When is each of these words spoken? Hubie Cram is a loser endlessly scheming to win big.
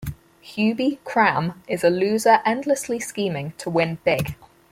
Hubie 0.43 0.97
Cram 1.03 1.61
is 1.67 1.83
a 1.83 1.91
loser 1.91 2.39
endlessly 2.43 2.99
scheming 2.99 3.53
to 3.59 3.69
win 3.69 3.99
big. 4.03 4.33